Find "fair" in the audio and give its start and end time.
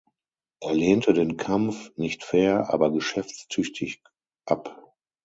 2.23-2.73